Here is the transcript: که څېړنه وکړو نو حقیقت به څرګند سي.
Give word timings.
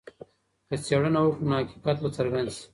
که 0.67 0.75
څېړنه 0.85 1.19
وکړو 1.23 1.45
نو 1.49 1.55
حقیقت 1.59 1.97
به 2.01 2.09
څرګند 2.17 2.49
سي. 2.55 2.63